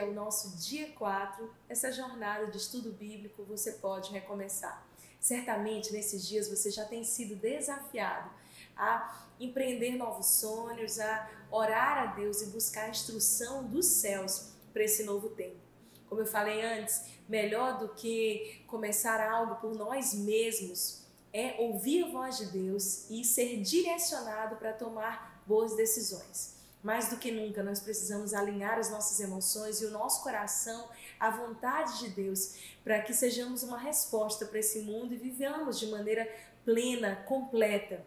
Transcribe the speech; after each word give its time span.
é 0.00 0.04
o 0.04 0.14
nosso 0.14 0.56
dia 0.56 0.90
4, 0.92 1.52
essa 1.68 1.92
jornada 1.92 2.46
de 2.46 2.56
estudo 2.56 2.90
bíblico 2.90 3.44
você 3.44 3.72
pode 3.72 4.10
recomeçar. 4.10 4.86
Certamente 5.20 5.92
nesses 5.92 6.26
dias 6.26 6.48
você 6.48 6.70
já 6.70 6.86
tem 6.86 7.04
sido 7.04 7.36
desafiado 7.36 8.30
a 8.74 9.28
empreender 9.38 9.96
novos 9.96 10.26
sonhos, 10.26 10.98
a 10.98 11.30
orar 11.50 11.98
a 11.98 12.06
Deus 12.14 12.40
e 12.40 12.46
buscar 12.46 12.84
a 12.84 12.88
instrução 12.88 13.64
dos 13.64 13.84
céus 13.86 14.52
para 14.72 14.82
esse 14.82 15.04
novo 15.04 15.28
tempo. 15.30 15.60
Como 16.08 16.22
eu 16.22 16.26
falei 16.26 16.62
antes, 16.62 17.04
melhor 17.28 17.78
do 17.78 17.90
que 17.90 18.64
começar 18.66 19.20
algo 19.30 19.56
por 19.56 19.76
nós 19.76 20.14
mesmos 20.14 21.04
é 21.32 21.56
ouvir 21.60 22.04
a 22.04 22.08
voz 22.08 22.38
de 22.38 22.46
Deus 22.46 23.08
e 23.10 23.22
ser 23.22 23.60
direcionado 23.60 24.56
para 24.56 24.72
tomar 24.72 25.42
boas 25.46 25.76
decisões. 25.76 26.59
Mais 26.82 27.10
do 27.10 27.18
que 27.18 27.30
nunca, 27.30 27.62
nós 27.62 27.80
precisamos 27.80 28.32
alinhar 28.32 28.78
as 28.78 28.90
nossas 28.90 29.20
emoções 29.20 29.82
e 29.82 29.86
o 29.86 29.90
nosso 29.90 30.22
coração 30.22 30.88
à 31.18 31.30
vontade 31.30 31.98
de 31.98 32.08
Deus, 32.08 32.54
para 32.82 33.00
que 33.02 33.12
sejamos 33.12 33.62
uma 33.62 33.78
resposta 33.78 34.46
para 34.46 34.58
esse 34.58 34.80
mundo 34.80 35.12
e 35.12 35.16
vivamos 35.18 35.78
de 35.78 35.86
maneira 35.88 36.26
plena, 36.64 37.16
completa. 37.26 38.02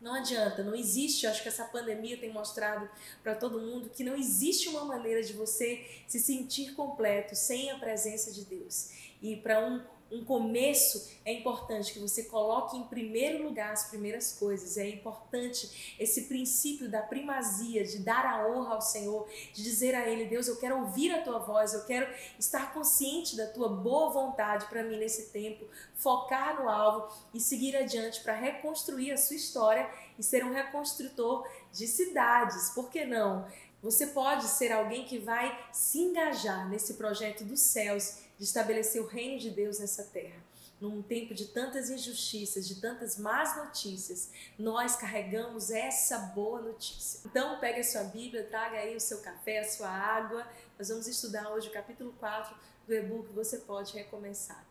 Não 0.00 0.14
adianta, 0.14 0.62
não 0.62 0.74
existe, 0.74 1.26
acho 1.26 1.42
que 1.42 1.48
essa 1.48 1.64
pandemia 1.64 2.18
tem 2.18 2.32
mostrado 2.32 2.88
para 3.22 3.34
todo 3.34 3.60
mundo 3.60 3.90
que 3.90 4.04
não 4.04 4.14
existe 4.14 4.68
uma 4.68 4.84
maneira 4.84 5.22
de 5.22 5.32
você 5.32 5.84
se 6.06 6.18
sentir 6.18 6.74
completo 6.74 7.34
sem 7.34 7.70
a 7.70 7.78
presença 7.78 8.30
de 8.30 8.44
Deus. 8.44 8.90
E 9.22 9.36
para 9.36 9.66
um 9.66 9.82
um 10.10 10.24
começo, 10.24 11.10
é 11.24 11.32
importante 11.32 11.92
que 11.92 11.98
você 11.98 12.24
coloque 12.24 12.76
em 12.76 12.84
primeiro 12.84 13.42
lugar 13.42 13.72
as 13.72 13.88
primeiras 13.88 14.32
coisas. 14.32 14.76
É 14.76 14.88
importante 14.88 15.96
esse 15.98 16.22
princípio 16.22 16.88
da 16.88 17.02
primazia, 17.02 17.84
de 17.84 17.98
dar 17.98 18.24
a 18.24 18.48
honra 18.48 18.74
ao 18.74 18.80
Senhor, 18.80 19.28
de 19.52 19.62
dizer 19.62 19.94
a 19.94 20.08
Ele: 20.08 20.26
Deus, 20.26 20.46
eu 20.46 20.56
quero 20.56 20.78
ouvir 20.78 21.12
a 21.12 21.22
tua 21.22 21.38
voz, 21.38 21.74
eu 21.74 21.84
quero 21.84 22.06
estar 22.38 22.72
consciente 22.72 23.36
da 23.36 23.46
tua 23.48 23.68
boa 23.68 24.10
vontade 24.10 24.66
para 24.66 24.82
mim 24.82 24.96
nesse 24.96 25.30
tempo, 25.30 25.66
focar 25.94 26.62
no 26.62 26.68
alvo 26.68 27.12
e 27.34 27.40
seguir 27.40 27.76
adiante 27.76 28.20
para 28.20 28.34
reconstruir 28.34 29.10
a 29.10 29.16
sua 29.16 29.36
história 29.36 29.90
e 30.18 30.22
ser 30.22 30.44
um 30.44 30.52
reconstrutor 30.52 31.48
de 31.72 31.86
cidades. 31.86 32.70
Por 32.70 32.90
que 32.90 33.04
não? 33.04 33.46
Você 33.82 34.08
pode 34.08 34.48
ser 34.48 34.72
alguém 34.72 35.04
que 35.04 35.18
vai 35.18 35.56
se 35.72 35.98
engajar 35.98 36.68
nesse 36.68 36.94
projeto 36.94 37.44
dos 37.44 37.60
céus 37.60 38.25
de 38.38 38.44
estabelecer 38.44 39.00
o 39.00 39.06
reino 39.06 39.38
de 39.38 39.50
Deus 39.50 39.78
nessa 39.78 40.04
terra. 40.04 40.42
Num 40.80 41.02
tempo 41.02 41.34
de 41.34 41.46
tantas 41.46 41.88
injustiças, 41.88 42.68
de 42.68 42.80
tantas 42.80 43.18
más 43.18 43.56
notícias, 43.56 44.30
nós 44.58 44.94
carregamos 44.96 45.70
essa 45.70 46.18
boa 46.18 46.60
notícia. 46.60 47.20
Então, 47.24 47.58
pegue 47.58 47.80
a 47.80 47.84
sua 47.84 48.04
Bíblia, 48.04 48.44
traga 48.44 48.76
aí 48.76 48.94
o 48.94 49.00
seu 49.00 49.18
café, 49.18 49.60
a 49.60 49.68
sua 49.68 49.88
água. 49.88 50.46
Nós 50.78 50.88
vamos 50.88 51.06
estudar 51.06 51.50
hoje 51.50 51.68
o 51.68 51.72
capítulo 51.72 52.12
4 52.18 52.54
do 52.86 52.94
e-book 52.94 53.32
Você 53.32 53.58
Pode 53.58 53.94
Recomeçar. 53.94 54.66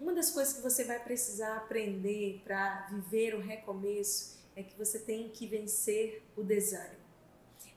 Uma 0.00 0.12
das 0.12 0.30
coisas 0.30 0.54
que 0.54 0.60
você 0.60 0.84
vai 0.84 0.98
precisar 0.98 1.56
aprender 1.56 2.42
para 2.44 2.88
viver 2.90 3.34
o 3.34 3.40
recomeço 3.40 4.36
é 4.56 4.62
que 4.62 4.76
você 4.76 4.98
tem 4.98 5.28
que 5.28 5.46
vencer 5.46 6.22
o 6.36 6.42
desânimo. 6.42 7.06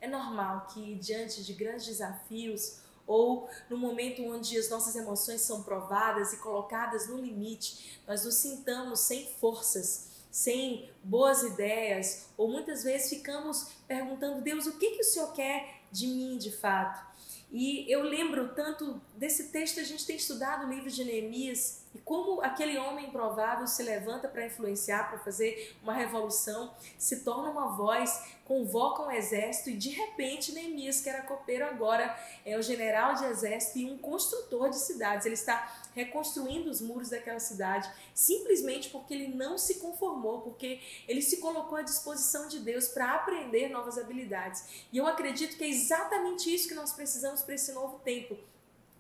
É 0.02 0.08
normal 0.08 0.68
que, 0.68 0.96
diante 0.96 1.44
de 1.44 1.54
grandes 1.54 1.86
desafios, 1.86 2.80
ou 3.10 3.50
no 3.68 3.76
momento 3.76 4.24
onde 4.24 4.56
as 4.56 4.70
nossas 4.70 4.96
emoções 4.96 5.42
são 5.42 5.64
provadas 5.64 6.32
e 6.32 6.38
colocadas 6.38 7.08
no 7.10 7.18
limite, 7.18 8.00
nós 8.08 8.24
nos 8.24 8.36
sintamos 8.36 9.00
sem 9.00 9.26
forças, 9.26 10.10
sem 10.30 10.92
boas 11.04 11.42
ideias, 11.42 12.28
ou 12.38 12.48
muitas 12.48 12.84
vezes 12.84 13.10
ficamos 13.10 13.72
perguntando: 13.88 14.44
Deus, 14.44 14.68
o 14.68 14.78
que, 14.78 14.92
que 14.92 15.02
o 15.02 15.04
Senhor 15.04 15.34
quer 15.34 15.82
de 15.92 16.06
mim 16.06 16.38
de 16.38 16.52
fato? 16.52 17.10
E 17.52 17.92
eu 17.92 18.04
lembro 18.04 18.54
tanto 18.54 19.02
desse 19.18 19.46
texto, 19.48 19.80
a 19.80 19.84
gente 19.84 20.06
tem 20.06 20.16
estudado 20.16 20.68
o 20.68 20.70
livro 20.70 20.92
de 20.92 21.04
Neemias 21.04 21.84
e 21.94 21.98
como 21.98 22.42
aquele 22.42 22.78
homem 22.78 23.08
improvável 23.08 23.66
se 23.66 23.82
levanta 23.82 24.28
para 24.28 24.46
influenciar, 24.46 25.10
para 25.10 25.18
fazer 25.20 25.76
uma 25.82 25.94
revolução, 25.94 26.72
se 27.00 27.24
torna 27.24 27.50
uma 27.50 27.76
voz, 27.76 28.38
convoca 28.46 29.04
um 29.04 29.12
exército 29.12 29.72
e 29.72 29.78
de 29.78 29.90
repente 29.90 30.52
Neemias, 30.52 31.02
que 31.02 31.10
era 31.10 31.24
copeiro, 31.24 31.66
agora 31.66 32.16
é 32.46 32.58
o 32.58 32.62
general 32.62 33.16
de 33.16 33.26
exército 33.26 33.80
e 33.80 33.92
um 33.92 33.98
construtor 33.98 34.70
de 34.70 34.78
cidades. 34.78 35.26
Ele 35.26 35.34
está 35.34 35.82
reconstruindo 35.96 36.70
os 36.70 36.80
muros 36.80 37.10
daquela 37.10 37.40
cidade 37.40 37.90
simplesmente 38.14 38.90
porque 38.90 39.14
ele 39.14 39.36
não 39.36 39.58
se 39.58 39.76
conformou, 39.76 40.42
porque 40.42 40.80
ele 41.08 41.22
se 41.22 41.38
colocou 41.38 41.78
à 41.78 41.82
disposição 41.82 42.48
de 42.48 42.60
Deus 42.60 42.88
para 42.88 43.16
aprender 43.16 43.70
novas 43.70 43.98
habilidades. 43.98 44.86
E 44.94 44.98
eu 44.98 45.08
acredito 45.08 45.58
que 45.58 45.64
é 45.64 45.70
exatamente 45.70 46.54
isso 46.54 46.68
que 46.68 46.76
nós 46.76 46.94
precisamos 46.94 47.42
para 47.42 47.56
esse 47.56 47.72
novo 47.72 47.98
tempo 48.00 48.38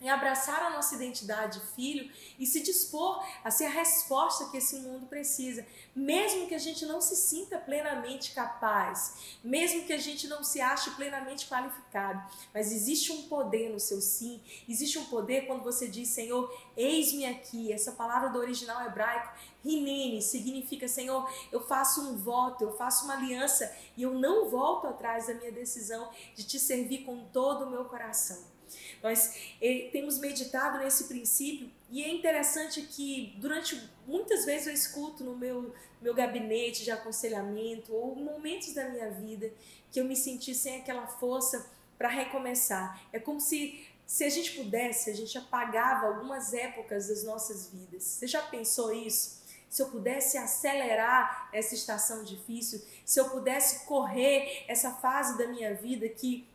em 0.02 0.10
abraçar 0.10 0.62
a 0.64 0.70
nossa 0.70 0.96
identidade 0.96 1.60
de 1.60 1.66
filho 1.74 2.12
e 2.38 2.46
se 2.46 2.62
dispor 2.62 3.24
a 3.44 3.52
ser 3.52 3.66
a 3.66 3.70
resposta 3.70 4.50
que 4.50 4.58
esse 4.58 4.78
mundo 4.78 5.08
precisa, 5.08 5.66
mesmo 5.96 6.48
que 6.48 6.56
a 6.56 6.60
gente 6.60 6.86
não 6.86 7.02
se 7.02 7.16
sinta 7.16 7.58
plenamente 7.58 8.32
capaz, 8.32 9.38
mesmo 9.44 9.86
que 9.86 9.94
a 9.94 9.98
gente 9.98 10.28
não 10.28 10.44
se 10.44 10.62
ache 10.62 10.92
plenamente 10.92 11.48
qualificado, 11.48 12.22
mas 12.54 12.72
existe 12.72 13.12
um 13.12 13.24
poder 13.24 13.70
no 13.70 13.80
seu 13.80 14.02
sim, 14.02 14.42
existe 14.68 14.98
um 14.98 15.06
poder 15.06 15.48
quando 15.48 15.64
você 15.64 15.88
diz, 15.88 16.10
Senhor, 16.10 16.54
eis-me 16.76 17.26
aqui. 17.26 17.72
Essa 17.72 17.92
palavra 17.92 18.30
do 18.30 18.40
original 18.40 18.86
hebraico, 18.86 19.34
rinene, 19.64 20.22
significa, 20.22 20.88
Senhor, 20.88 21.30
eu 21.52 21.60
faço 21.62 22.02
um 22.02 22.18
voto, 22.18 22.64
eu 22.64 22.76
faço 22.78 23.06
uma 23.06 23.16
aliança 23.16 23.74
e 23.98 24.04
eu 24.04 24.14
não 24.14 24.50
volto 24.50 24.88
atrás 24.88 25.28
da 25.28 25.34
minha 25.34 25.52
decisão 25.52 26.10
de 26.36 26.44
te 26.44 26.60
servir 26.60 27.00
com 27.06 27.26
todo 27.26 27.66
o 27.66 27.70
meu 27.70 27.86
coração. 27.86 28.59
Nós 29.02 29.36
eh, 29.62 29.90
temos 29.92 30.20
meditado 30.20 30.80
nesse 30.80 31.06
princípio 31.06 31.70
e 31.90 32.04
é 32.04 32.10
interessante 32.10 32.82
que 32.82 33.36
durante 33.38 33.82
muitas 34.08 34.46
vezes 34.46 34.68
eu 34.68 34.74
escuto 34.74 35.24
no 35.24 35.36
meu, 35.36 35.74
meu 36.02 36.14
gabinete 36.14 36.84
de 36.84 36.92
aconselhamento 36.92 37.94
ou 37.94 38.16
momentos 38.16 38.74
da 38.74 38.90
minha 38.90 39.10
vida 39.10 39.52
que 39.92 40.00
eu 40.00 40.06
me 40.06 40.16
senti 40.16 40.54
sem 40.54 40.78
aquela 40.78 41.08
força 41.08 41.70
para 41.98 42.10
recomeçar. 42.10 43.02
É 43.12 43.20
como 43.20 43.40
se 43.40 43.86
se 44.10 44.24
a 44.24 44.30
gente 44.30 44.54
pudesse, 44.54 45.12
a 45.12 45.14
gente 45.14 45.38
apagava 45.38 46.08
algumas 46.08 46.52
épocas 46.52 47.10
das 47.10 47.24
nossas 47.24 47.70
vidas. 47.70 48.02
Você 48.02 48.26
já 48.26 48.42
pensou 48.42 48.92
isso? 48.92 49.40
Se 49.70 49.84
eu 49.84 49.90
pudesse 49.90 50.36
acelerar 50.36 51.48
essa 51.54 51.76
estação 51.76 52.24
difícil, 52.24 52.82
se 53.06 53.20
eu 53.20 53.30
pudesse 53.30 53.86
correr 53.86 54.66
essa 54.68 54.94
fase 54.94 55.38
da 55.38 55.46
minha 55.46 55.76
vida 55.76 56.10
que 56.10 56.48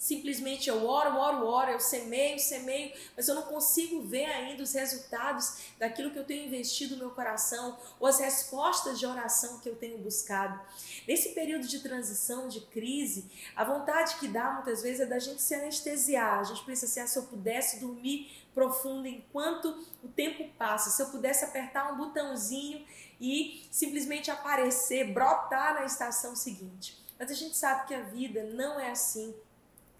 Simplesmente 0.00 0.66
eu 0.66 0.86
oro, 0.86 1.14
oro, 1.18 1.46
oro, 1.46 1.72
eu 1.72 1.78
semeio, 1.78 2.38
semeio, 2.38 2.90
mas 3.14 3.28
eu 3.28 3.34
não 3.34 3.42
consigo 3.42 4.00
ver 4.00 4.24
ainda 4.24 4.62
os 4.62 4.72
resultados 4.72 5.74
daquilo 5.78 6.10
que 6.10 6.18
eu 6.18 6.24
tenho 6.24 6.46
investido 6.46 6.96
no 6.96 7.04
meu 7.04 7.10
coração 7.10 7.78
ou 8.00 8.06
as 8.06 8.18
respostas 8.18 8.98
de 8.98 9.04
oração 9.04 9.58
que 9.58 9.68
eu 9.68 9.76
tenho 9.76 9.98
buscado. 9.98 10.58
Nesse 11.06 11.34
período 11.34 11.68
de 11.68 11.80
transição, 11.80 12.48
de 12.48 12.62
crise, 12.62 13.30
a 13.54 13.62
vontade 13.62 14.16
que 14.16 14.26
dá 14.26 14.52
muitas 14.52 14.80
vezes 14.80 15.00
é 15.00 15.06
da 15.06 15.18
gente 15.18 15.42
se 15.42 15.54
anestesiar. 15.54 16.38
A 16.38 16.44
gente 16.44 16.64
pensa 16.64 16.86
assim: 16.86 17.00
ah, 17.00 17.06
se 17.06 17.18
eu 17.18 17.24
pudesse 17.24 17.78
dormir 17.78 18.32
profundo 18.54 19.06
enquanto 19.06 19.86
o 20.02 20.08
tempo 20.08 20.48
passa, 20.56 20.88
se 20.88 21.02
eu 21.02 21.10
pudesse 21.10 21.44
apertar 21.44 21.92
um 21.92 21.98
botãozinho 21.98 22.86
e 23.20 23.68
simplesmente 23.70 24.30
aparecer, 24.30 25.12
brotar 25.12 25.74
na 25.74 25.84
estação 25.84 26.34
seguinte. 26.34 26.98
Mas 27.18 27.30
a 27.30 27.34
gente 27.34 27.54
sabe 27.54 27.86
que 27.86 27.94
a 27.94 28.00
vida 28.00 28.44
não 28.44 28.80
é 28.80 28.92
assim 28.92 29.34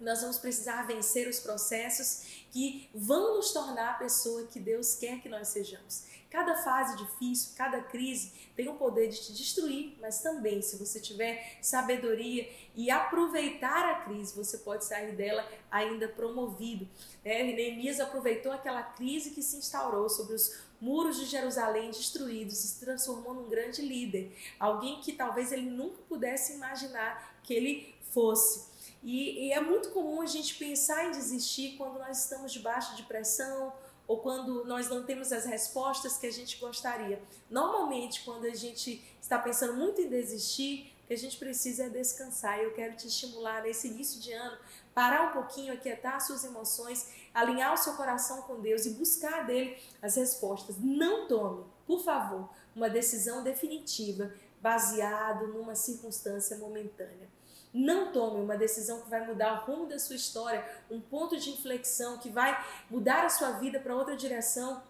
nós 0.00 0.20
vamos 0.20 0.38
precisar 0.38 0.86
vencer 0.86 1.28
os 1.28 1.40
processos 1.40 2.44
que 2.50 2.88
vão 2.94 3.36
nos 3.36 3.52
tornar 3.52 3.90
a 3.90 3.94
pessoa 3.94 4.46
que 4.46 4.58
Deus 4.58 4.94
quer 4.96 5.20
que 5.20 5.28
nós 5.28 5.48
sejamos. 5.48 6.04
Cada 6.30 6.62
fase 6.62 6.96
difícil, 6.96 7.52
cada 7.56 7.82
crise 7.82 8.32
tem 8.54 8.68
o 8.68 8.74
poder 8.74 9.08
de 9.08 9.20
te 9.20 9.32
destruir, 9.32 9.96
mas 10.00 10.22
também, 10.22 10.62
se 10.62 10.76
você 10.76 11.00
tiver 11.00 11.58
sabedoria 11.60 12.48
e 12.76 12.88
aproveitar 12.88 13.90
a 13.90 14.04
crise, 14.04 14.36
você 14.36 14.58
pode 14.58 14.84
sair 14.84 15.12
dela 15.16 15.44
ainda 15.68 16.06
promovido. 16.06 16.88
Né? 17.24 17.42
Neemias 17.42 17.98
aproveitou 17.98 18.52
aquela 18.52 18.82
crise 18.82 19.30
que 19.30 19.42
se 19.42 19.56
instaurou 19.56 20.08
sobre 20.08 20.34
os 20.34 20.56
muros 20.80 21.18
de 21.18 21.26
Jerusalém 21.26 21.90
destruídos 21.90 22.56
se 22.56 22.80
transformou 22.80 23.34
num 23.34 23.48
grande 23.48 23.82
líder, 23.82 24.32
alguém 24.58 25.00
que 25.00 25.12
talvez 25.12 25.52
ele 25.52 25.68
nunca 25.68 26.00
pudesse 26.08 26.54
imaginar 26.54 27.38
que 27.42 27.52
ele 27.52 27.94
fosse. 28.12 28.69
E, 29.02 29.46
e, 29.46 29.52
é 29.52 29.60
muito 29.60 29.90
comum 29.90 30.20
a 30.20 30.26
gente 30.26 30.56
pensar 30.56 31.06
em 31.06 31.10
desistir 31.10 31.76
quando 31.78 31.98
nós 31.98 32.24
estamos 32.24 32.52
debaixo 32.52 32.94
de 32.96 33.02
pressão 33.04 33.72
ou 34.06 34.18
quando 34.18 34.64
nós 34.64 34.88
não 34.88 35.04
temos 35.04 35.32
as 35.32 35.44
respostas 35.44 36.18
que 36.18 36.26
a 36.26 36.32
gente 36.32 36.58
gostaria. 36.58 37.22
Normalmente, 37.48 38.22
quando 38.24 38.44
a 38.44 38.54
gente 38.54 39.02
está 39.22 39.38
pensando 39.38 39.74
muito 39.74 40.00
em 40.00 40.08
desistir, 40.08 40.92
o 41.04 41.06
que 41.06 41.14
a 41.14 41.18
gente 41.18 41.38
precisa 41.38 41.84
é 41.84 41.88
descansar. 41.88 42.58
Eu 42.58 42.74
quero 42.74 42.94
te 42.96 43.06
estimular 43.06 43.62
nesse 43.62 43.88
início 43.88 44.20
de 44.20 44.32
ano, 44.32 44.58
parar 44.92 45.30
um 45.30 45.32
pouquinho, 45.32 45.72
aquietar 45.72 46.20
suas 46.20 46.44
emoções, 46.44 47.08
alinhar 47.32 47.72
o 47.72 47.76
seu 47.76 47.94
coração 47.94 48.42
com 48.42 48.60
Deus 48.60 48.84
e 48.84 48.90
buscar 48.90 49.46
dele 49.46 49.78
as 50.02 50.16
respostas. 50.16 50.76
Não 50.78 51.26
tome, 51.26 51.64
por 51.86 52.02
favor, 52.02 52.50
uma 52.74 52.90
decisão 52.90 53.42
definitiva 53.42 54.34
baseado 54.60 55.46
numa 55.48 55.74
circunstância 55.74 56.58
momentânea. 56.58 57.39
Não 57.72 58.12
tome 58.12 58.40
uma 58.40 58.56
decisão 58.56 59.00
que 59.00 59.08
vai 59.08 59.24
mudar 59.24 59.62
o 59.62 59.64
rumo 59.64 59.86
da 59.86 59.98
sua 59.98 60.16
história, 60.16 60.64
um 60.90 61.00
ponto 61.00 61.36
de 61.36 61.50
inflexão 61.50 62.18
que 62.18 62.28
vai 62.28 62.58
mudar 62.90 63.24
a 63.24 63.30
sua 63.30 63.52
vida 63.52 63.78
para 63.78 63.94
outra 63.94 64.16
direção 64.16 64.82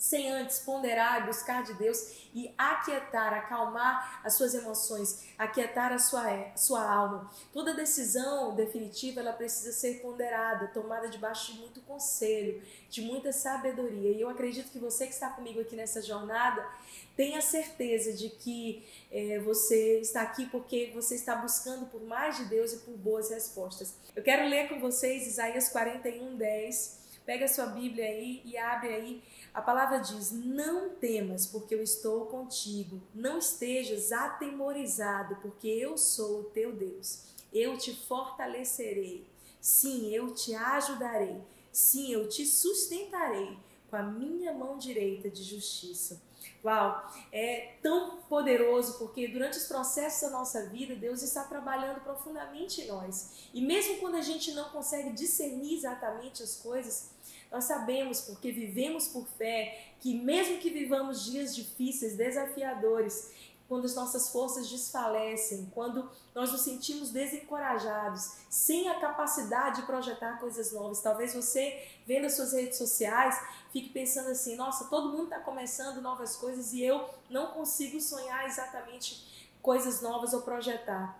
sem 0.00 0.30
antes 0.30 0.60
ponderar, 0.60 1.26
buscar 1.26 1.62
de 1.62 1.74
Deus 1.74 2.30
e 2.34 2.54
aquietar, 2.56 3.34
acalmar 3.34 4.22
as 4.24 4.32
suas 4.32 4.54
emoções, 4.54 5.26
aquietar 5.36 5.92
a 5.92 5.98
sua, 5.98 6.56
sua 6.56 6.90
alma. 6.90 7.30
Toda 7.52 7.74
decisão 7.74 8.54
definitiva 8.54 9.20
ela 9.20 9.34
precisa 9.34 9.72
ser 9.72 10.00
ponderada, 10.00 10.68
tomada 10.68 11.06
debaixo 11.06 11.52
de 11.52 11.60
muito 11.60 11.82
conselho, 11.82 12.62
de 12.88 13.02
muita 13.02 13.30
sabedoria. 13.30 14.12
E 14.12 14.18
eu 14.22 14.30
acredito 14.30 14.72
que 14.72 14.78
você 14.78 15.06
que 15.06 15.12
está 15.12 15.28
comigo 15.28 15.60
aqui 15.60 15.76
nessa 15.76 16.00
jornada 16.00 16.66
tenha 17.14 17.42
certeza 17.42 18.14
de 18.14 18.30
que 18.30 18.82
é, 19.12 19.38
você 19.40 20.00
está 20.00 20.22
aqui 20.22 20.46
porque 20.46 20.90
você 20.94 21.14
está 21.14 21.36
buscando 21.36 21.84
por 21.90 22.02
mais 22.02 22.38
de 22.38 22.46
Deus 22.46 22.72
e 22.72 22.78
por 22.78 22.96
boas 22.96 23.28
respostas. 23.28 23.94
Eu 24.16 24.22
quero 24.22 24.48
ler 24.48 24.70
com 24.70 24.80
vocês 24.80 25.26
Isaías 25.26 25.68
41, 25.68 26.36
10. 26.36 26.99
Pega 27.24 27.44
a 27.44 27.48
sua 27.48 27.66
Bíblia 27.66 28.04
aí 28.04 28.42
e 28.44 28.56
abre 28.56 28.88
aí 28.88 29.22
a 29.52 29.60
palavra 29.60 29.98
diz: 29.98 30.30
Não 30.30 30.90
temas, 30.90 31.46
porque 31.46 31.74
eu 31.74 31.82
estou 31.82 32.26
contigo. 32.26 33.00
Não 33.14 33.38
estejas 33.38 34.12
atemorizado, 34.12 35.36
porque 35.36 35.68
eu 35.68 35.98
sou 35.98 36.40
o 36.40 36.44
teu 36.44 36.72
Deus. 36.72 37.24
Eu 37.52 37.76
te 37.76 37.94
fortalecerei. 37.94 39.26
Sim, 39.60 40.14
eu 40.14 40.32
te 40.32 40.54
ajudarei. 40.54 41.36
Sim, 41.72 42.12
eu 42.12 42.28
te 42.28 42.46
sustentarei 42.46 43.56
com 43.90 43.96
a 43.96 44.02
minha 44.02 44.52
mão 44.52 44.78
direita 44.78 45.28
de 45.28 45.42
justiça. 45.42 46.22
Uau, 46.64 47.10
é 47.32 47.74
tão 47.82 48.18
poderoso 48.28 48.98
porque 48.98 49.28
durante 49.28 49.56
os 49.56 49.64
processos 49.64 50.22
da 50.22 50.30
nossa 50.30 50.68
vida, 50.68 50.94
Deus 50.94 51.22
está 51.22 51.44
trabalhando 51.44 52.00
profundamente 52.00 52.82
em 52.82 52.88
nós. 52.88 53.48
E 53.52 53.60
mesmo 53.60 53.98
quando 53.98 54.16
a 54.16 54.20
gente 54.20 54.52
não 54.52 54.68
consegue 54.70 55.10
discernir 55.10 55.74
exatamente 55.74 56.42
as 56.42 56.56
coisas, 56.56 57.10
nós 57.50 57.64
sabemos, 57.64 58.20
porque 58.20 58.52
vivemos 58.52 59.08
por 59.08 59.26
fé, 59.26 59.94
que 60.00 60.14
mesmo 60.14 60.58
que 60.58 60.70
vivamos 60.70 61.24
dias 61.24 61.54
difíceis, 61.54 62.16
desafiadores, 62.16 63.32
quando 63.70 63.84
as 63.84 63.94
nossas 63.94 64.30
forças 64.30 64.68
desfalecem, 64.68 65.70
quando 65.72 66.10
nós 66.34 66.50
nos 66.50 66.62
sentimos 66.62 67.10
desencorajados, 67.10 68.32
sem 68.50 68.88
a 68.88 68.98
capacidade 68.98 69.76
de 69.76 69.86
projetar 69.86 70.40
coisas 70.40 70.72
novas. 70.72 71.00
Talvez 71.00 71.34
você, 71.34 71.80
vendo 72.04 72.26
as 72.26 72.34
suas 72.34 72.52
redes 72.52 72.76
sociais, 72.76 73.40
fique 73.72 73.90
pensando 73.90 74.28
assim: 74.30 74.56
nossa, 74.56 74.86
todo 74.86 75.10
mundo 75.10 75.24
está 75.24 75.38
começando 75.38 76.02
novas 76.02 76.34
coisas 76.34 76.72
e 76.72 76.82
eu 76.82 77.08
não 77.30 77.52
consigo 77.52 78.00
sonhar 78.00 78.44
exatamente 78.44 79.52
coisas 79.62 80.02
novas 80.02 80.32
ou 80.32 80.42
projetar. 80.42 81.16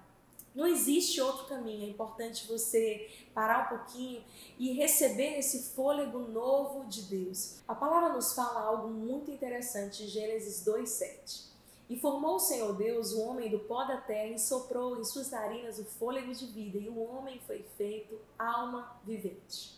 Não 0.52 0.67
existe 0.67 1.20
outro 1.20 1.47
caminho. 1.47 1.87
É 1.87 1.88
importante 1.88 2.49
você 2.49 3.08
parar 3.32 3.67
um 3.67 3.76
pouquinho 3.76 4.25
e 4.58 4.73
receber 4.73 5.38
esse 5.38 5.73
fôlego 5.76 6.19
novo 6.19 6.85
de 6.88 7.02
Deus. 7.02 7.61
A 7.69 7.76
palavra 7.76 8.12
nos 8.12 8.32
fala 8.32 8.61
algo 8.61 8.88
muito 8.88 9.31
interessante 9.31 10.02
em 10.02 10.08
Gênesis 10.08 10.64
2:7. 10.64 11.50
E 11.91 11.99
formou 11.99 12.37
o 12.37 12.39
Senhor 12.39 12.73
Deus 12.77 13.11
o 13.13 13.21
homem 13.23 13.51
do 13.51 13.59
pó 13.59 13.83
da 13.83 13.97
terra 13.97 14.29
e 14.29 14.39
soprou 14.39 15.01
em 15.01 15.05
suas 15.05 15.33
narinas 15.33 15.81
o 15.81 15.85
fôlego 15.85 16.33
de 16.33 16.47
vida, 16.47 16.79
e 16.79 16.89
o 16.89 16.97
homem 17.03 17.41
foi 17.41 17.65
feito 17.77 18.17
alma 18.39 18.97
vivente. 19.05 19.77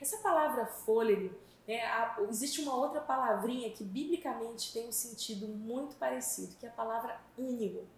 Essa 0.00 0.18
palavra 0.18 0.66
fôlego, 0.66 1.34
é, 1.66 1.82
existe 2.30 2.60
uma 2.60 2.76
outra 2.76 3.00
palavrinha 3.00 3.72
que 3.72 3.82
biblicamente 3.82 4.72
tem 4.72 4.88
um 4.88 4.92
sentido 4.92 5.48
muito 5.48 5.96
parecido, 5.96 6.54
que 6.60 6.64
é 6.64 6.68
a 6.68 6.72
palavra 6.72 7.20
ânimo. 7.36 7.88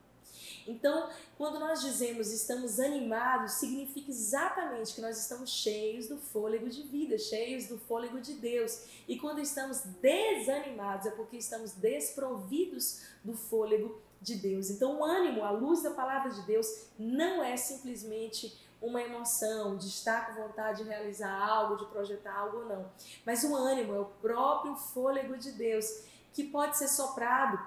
Então, 0.67 1.09
quando 1.37 1.59
nós 1.59 1.81
dizemos 1.81 2.32
estamos 2.32 2.79
animados, 2.79 3.53
significa 3.53 4.11
exatamente 4.11 4.94
que 4.94 5.00
nós 5.00 5.19
estamos 5.19 5.50
cheios 5.50 6.09
do 6.09 6.17
fôlego 6.17 6.69
de 6.69 6.82
vida, 6.82 7.19
cheios 7.19 7.67
do 7.67 7.79
fôlego 7.79 8.21
de 8.21 8.35
Deus. 8.35 8.85
E 9.09 9.19
quando 9.19 9.41
estamos 9.41 9.81
desanimados 10.00 11.06
é 11.06 11.11
porque 11.11 11.37
estamos 11.37 11.73
desprovidos 11.73 13.03
do 13.25 13.35
fôlego 13.35 14.00
de 14.21 14.37
Deus. 14.37 14.71
Então, 14.71 15.00
o 15.00 15.05
ânimo, 15.05 15.43
a 15.43 15.50
luz 15.50 15.82
da 15.82 15.91
palavra 15.91 16.31
de 16.31 16.43
Deus, 16.43 16.67
não 16.99 17.43
é 17.43 17.56
simplesmente 17.56 18.69
uma 18.81 19.03
emoção 19.03 19.77
de 19.77 19.88
estar 19.88 20.27
com 20.27 20.43
vontade 20.43 20.82
de 20.82 20.88
realizar 20.88 21.32
algo, 21.32 21.77
de 21.77 21.87
projetar 21.87 22.35
algo, 22.35 22.65
não. 22.65 22.91
Mas 23.27 23.44
o 23.44 23.55
ânimo 23.55 23.94
é 23.94 24.00
o 24.00 24.06
próprio 24.06 24.75
fôlego 24.75 25.37
de 25.37 25.53
Deus 25.53 26.05
que 26.32 26.44
pode 26.44 26.79
ser 26.79 26.88
soprado 26.88 27.59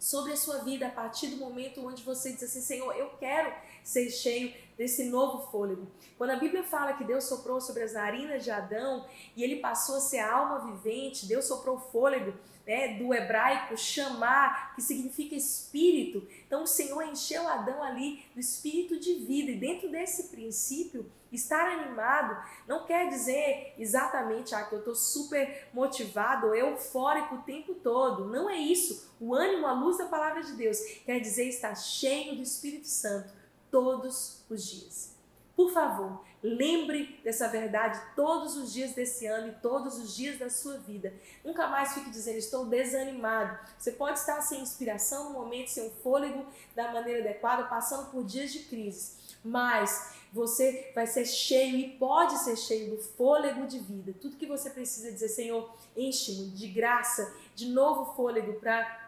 sobre 0.00 0.32
a 0.32 0.36
sua 0.36 0.58
vida 0.64 0.88
a 0.88 0.90
partir 0.90 1.28
do 1.28 1.36
momento 1.36 1.86
onde 1.86 2.02
você 2.02 2.32
diz 2.32 2.42
assim: 2.42 2.62
Senhor, 2.62 2.92
eu 2.96 3.10
quero 3.18 3.52
ser 3.84 4.10
cheio 4.10 4.52
desse 4.80 5.04
novo 5.10 5.50
fôlego. 5.50 5.86
Quando 6.16 6.30
a 6.30 6.36
Bíblia 6.36 6.62
fala 6.62 6.94
que 6.94 7.04
Deus 7.04 7.24
soprou 7.24 7.60
sobre 7.60 7.82
as 7.82 7.92
narinas 7.92 8.42
de 8.42 8.50
Adão 8.50 9.04
e 9.36 9.44
ele 9.44 9.56
passou 9.56 9.96
a 9.96 10.00
ser 10.00 10.20
alma 10.20 10.72
vivente, 10.72 11.26
Deus 11.26 11.44
soprou 11.44 11.78
fôlego 11.78 12.32
né, 12.66 12.94
do 12.94 13.12
hebraico 13.12 13.76
chamar, 13.76 14.74
que 14.74 14.80
significa 14.80 15.34
espírito. 15.34 16.26
Então 16.46 16.62
o 16.62 16.66
Senhor 16.66 17.02
encheu 17.02 17.46
Adão 17.46 17.82
ali 17.82 18.24
do 18.32 18.40
espírito 18.40 18.98
de 18.98 19.16
vida, 19.16 19.50
e 19.50 19.60
dentro 19.60 19.90
desse 19.90 20.28
princípio, 20.28 21.04
estar 21.30 21.78
animado 21.78 22.42
não 22.66 22.86
quer 22.86 23.10
dizer 23.10 23.74
exatamente 23.78 24.54
ah, 24.54 24.64
que 24.64 24.74
eu 24.74 24.78
estou 24.78 24.94
super 24.94 25.68
motivado 25.74 26.46
ou 26.46 26.54
eufórico 26.54 27.34
o 27.34 27.42
tempo 27.42 27.74
todo. 27.74 28.24
Não 28.24 28.48
é 28.48 28.56
isso. 28.56 29.12
O 29.20 29.34
ânimo, 29.34 29.66
a 29.66 29.74
luz 29.74 29.98
da 29.98 30.06
palavra 30.06 30.42
de 30.42 30.52
Deus, 30.52 30.78
quer 31.04 31.20
dizer 31.20 31.50
estar 31.50 31.74
cheio 31.74 32.34
do 32.34 32.42
Espírito 32.42 32.88
Santo 32.88 33.39
todos 33.70 34.44
os 34.48 34.64
dias. 34.64 35.20
Por 35.60 35.70
favor, 35.72 36.24
lembre 36.42 37.20
dessa 37.22 37.46
verdade 37.48 38.00
todos 38.16 38.56
os 38.56 38.72
dias 38.72 38.94
desse 38.94 39.26
ano 39.26 39.48
e 39.48 39.60
todos 39.60 39.98
os 39.98 40.16
dias 40.16 40.38
da 40.38 40.48
sua 40.48 40.78
vida. 40.78 41.12
Nunca 41.44 41.66
mais 41.68 41.92
fique 41.92 42.08
dizendo, 42.08 42.38
estou 42.38 42.64
desanimado. 42.64 43.58
Você 43.78 43.92
pode 43.92 44.18
estar 44.18 44.40
sem 44.40 44.62
inspiração 44.62 45.24
no 45.24 45.38
momento, 45.38 45.68
sem 45.68 45.90
fôlego 46.02 46.46
da 46.74 46.92
maneira 46.92 47.20
adequada, 47.20 47.64
passando 47.64 48.10
por 48.10 48.24
dias 48.24 48.50
de 48.52 48.60
crise. 48.60 49.18
Mas 49.44 50.14
você 50.32 50.92
vai 50.94 51.06
ser 51.06 51.26
cheio 51.26 51.76
e 51.76 51.90
pode 51.98 52.38
ser 52.38 52.56
cheio 52.56 52.96
do 52.96 53.02
fôlego 53.02 53.66
de 53.66 53.78
vida. 53.78 54.14
Tudo 54.18 54.36
que 54.36 54.46
você 54.46 54.70
precisa 54.70 55.12
dizer, 55.12 55.28
Senhor, 55.28 55.70
enche-me 55.96 56.50
de 56.50 56.68
graça, 56.68 57.34
de 57.54 57.68
novo 57.68 58.14
fôlego 58.14 58.54
para 58.54 58.99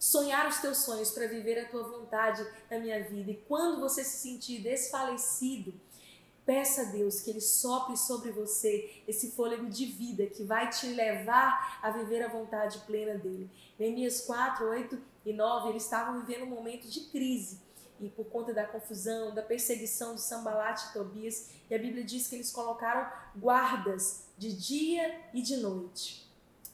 sonhar 0.00 0.48
os 0.48 0.56
teus 0.56 0.78
sonhos, 0.78 1.10
para 1.10 1.26
viver 1.26 1.58
a 1.58 1.68
tua 1.68 1.82
vontade 1.82 2.44
na 2.70 2.78
minha 2.78 3.04
vida. 3.04 3.32
E 3.32 3.36
quando 3.46 3.78
você 3.78 4.02
se 4.02 4.16
sentir 4.16 4.62
desfalecido, 4.62 5.74
peça 6.46 6.80
a 6.80 6.84
Deus 6.86 7.20
que 7.20 7.28
Ele 7.28 7.40
sopre 7.40 7.98
sobre 7.98 8.30
você 8.30 9.02
esse 9.06 9.32
fôlego 9.32 9.68
de 9.68 9.84
vida 9.84 10.26
que 10.26 10.42
vai 10.42 10.70
te 10.70 10.86
levar 10.86 11.78
a 11.82 11.90
viver 11.90 12.22
a 12.22 12.28
vontade 12.28 12.78
plena 12.86 13.18
dele. 13.18 13.50
Neemias 13.78 14.22
4, 14.22 14.66
8 14.66 14.98
e 15.26 15.34
9, 15.34 15.68
eles 15.68 15.84
estavam 15.84 16.24
vivendo 16.24 16.44
um 16.44 16.54
momento 16.54 16.88
de 16.88 17.00
crise. 17.10 17.60
E 18.00 18.08
por 18.08 18.24
conta 18.24 18.54
da 18.54 18.64
confusão, 18.64 19.34
da 19.34 19.42
perseguição 19.42 20.14
de 20.14 20.22
Sambalat 20.22 20.82
e 20.82 20.92
Tobias, 20.94 21.50
e 21.68 21.74
a 21.74 21.78
Bíblia 21.78 22.02
diz 22.02 22.26
que 22.26 22.36
eles 22.36 22.50
colocaram 22.50 23.06
guardas 23.36 24.24
de 24.38 24.50
dia 24.54 25.20
e 25.34 25.42
de 25.42 25.58
noite. 25.58 26.29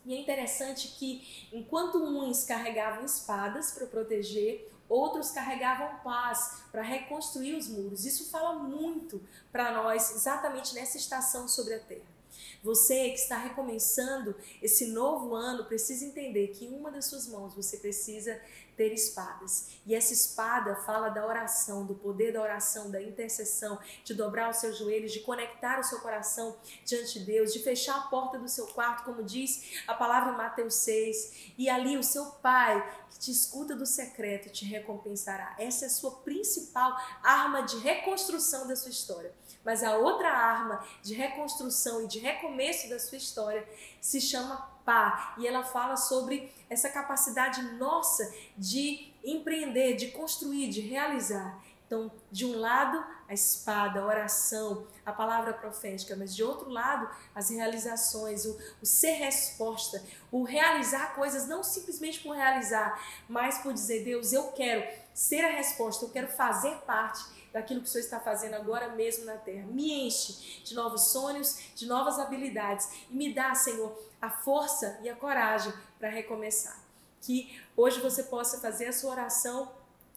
E 0.06 0.14
é 0.14 0.20
interessante 0.20 0.94
que, 0.96 1.48
enquanto 1.52 1.98
uns 1.98 2.44
carregavam 2.44 3.04
espadas 3.04 3.72
para 3.72 3.86
proteger, 3.86 4.70
outros 4.88 5.32
carregavam 5.32 5.98
paz 6.04 6.62
para 6.70 6.80
reconstruir 6.80 7.56
os 7.56 7.68
muros. 7.68 8.06
Isso 8.06 8.30
fala 8.30 8.54
muito 8.54 9.20
para 9.50 9.72
nós 9.72 10.14
exatamente 10.14 10.76
nessa 10.76 10.96
estação 10.96 11.48
sobre 11.48 11.75
a 11.75 11.80
terra. 11.80 12.15
Você 12.62 13.10
que 13.10 13.16
está 13.16 13.36
recomeçando 13.36 14.34
esse 14.62 14.86
novo 14.86 15.34
ano 15.34 15.64
precisa 15.64 16.04
entender 16.04 16.48
que 16.48 16.64
em 16.64 16.74
uma 16.74 16.90
das 16.90 17.06
suas 17.06 17.26
mãos 17.28 17.54
você 17.54 17.76
precisa 17.76 18.40
ter 18.76 18.92
espadas. 18.92 19.68
E 19.86 19.94
essa 19.94 20.12
espada 20.12 20.76
fala 20.76 21.08
da 21.08 21.26
oração, 21.26 21.86
do 21.86 21.94
poder 21.94 22.32
da 22.32 22.42
oração, 22.42 22.90
da 22.90 23.02
intercessão, 23.02 23.78
de 24.04 24.14
dobrar 24.14 24.50
os 24.50 24.58
seus 24.58 24.76
joelhos, 24.76 25.12
de 25.12 25.20
conectar 25.20 25.80
o 25.80 25.84
seu 25.84 25.98
coração 26.00 26.56
diante 26.84 27.18
de 27.18 27.24
Deus, 27.24 27.52
de 27.52 27.60
fechar 27.60 27.96
a 27.96 28.02
porta 28.02 28.38
do 28.38 28.48
seu 28.48 28.66
quarto, 28.66 29.04
como 29.04 29.22
diz 29.22 29.82
a 29.86 29.94
palavra 29.94 30.32
em 30.32 30.36
Mateus 30.36 30.74
6. 30.74 31.54
E 31.56 31.68
ali 31.70 31.96
o 31.96 32.02
seu 32.02 32.26
Pai, 32.26 33.06
que 33.10 33.18
te 33.18 33.30
escuta 33.30 33.74
do 33.74 33.86
secreto, 33.86 34.50
te 34.50 34.64
recompensará. 34.64 35.56
Essa 35.58 35.86
é 35.86 35.88
a 35.88 35.90
sua 35.90 36.10
principal 36.18 36.94
arma 37.22 37.62
de 37.62 37.78
reconstrução 37.78 38.68
da 38.68 38.76
sua 38.76 38.90
história. 38.90 39.32
Mas 39.66 39.82
a 39.82 39.96
outra 39.96 40.30
arma 40.30 40.87
de 41.02 41.12
reconstrução 41.12 42.04
e 42.04 42.06
de 42.06 42.20
recomeço 42.20 42.88
da 42.88 43.00
sua 43.00 43.18
história 43.18 43.68
se 44.00 44.20
chama 44.20 44.56
Pá. 44.85 45.35
E 45.38 45.44
ela 45.44 45.64
fala 45.64 45.96
sobre 45.96 46.54
essa 46.70 46.88
capacidade 46.88 47.61
nossa 47.73 48.32
de 48.56 49.12
empreender, 49.25 49.96
de 49.96 50.12
construir, 50.12 50.68
de 50.68 50.80
realizar. 50.80 51.61
Então, 51.85 52.12
de 52.30 52.46
um 52.46 52.56
lado, 52.56 53.04
a 53.28 53.35
espada, 53.35 54.00
a 54.00 54.06
oração, 54.06 54.87
a 55.04 55.12
palavra 55.12 55.52
profética, 55.52 56.14
mas 56.16 56.35
de 56.35 56.42
outro 56.42 56.71
lado, 56.71 57.09
as 57.35 57.50
realizações, 57.50 58.45
o, 58.45 58.59
o, 58.83 58.87
ser 58.87 59.12
resposta, 59.12 60.02
o 60.30 60.42
realizar 60.42 61.14
coisas 61.14 61.47
não 61.47 61.62
simplesmente 61.62 62.21
por 62.21 62.35
realizar, 62.35 63.00
mas 63.28 63.59
por 63.59 63.73
dizer, 63.73 64.04
Deus, 64.04 64.33
eu 64.33 64.49
quero 64.52 64.85
ser 65.12 65.45
a 65.45 65.50
resposta, 65.50 66.04
eu 66.04 66.11
quero 66.11 66.28
fazer 66.28 66.76
parte 66.78 67.25
daquilo 67.52 67.80
que 67.80 67.87
o 67.87 67.90
Senhor 67.90 68.04
está 68.04 68.21
fazendo 68.21 68.54
agora 68.54 68.90
mesmo 68.90 69.25
na 69.25 69.37
terra. 69.37 69.66
Me 69.66 70.06
enche 70.06 70.62
de 70.62 70.75
novos 70.75 71.09
sonhos, 71.09 71.59
de 71.75 71.87
novas 71.87 72.18
habilidades 72.18 72.88
e 73.11 73.14
me 73.14 73.33
dá, 73.33 73.54
Senhor, 73.54 73.99
a 74.21 74.30
força 74.30 75.00
e 75.02 75.09
a 75.09 75.16
coragem 75.16 75.73
para 75.99 76.11
recomeçar. 76.11 76.78
Que 77.23 77.59
hoje 77.75 77.99
você 78.00 78.25
possa 78.25 78.61
fazer 78.61 78.88
a 78.88 78.92
sua 78.92 79.12
oração 79.12 79.73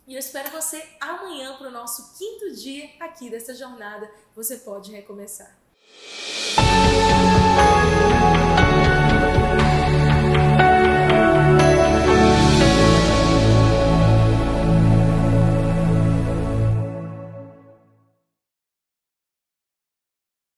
e 0.10 0.16
eu 0.16 0.20
espero 0.20 0.50
você 0.50 0.84
amanhã 1.00 1.56
para 1.56 1.68
o 1.68 1.72
nosso 1.72 2.18
quinto 2.18 2.52
dia 2.56 2.90
aqui 3.00 3.30
dessa 3.30 3.54
jornada. 3.54 4.10
Você 4.36 4.58
pode 4.58 4.92
recomeçar. 4.92 5.56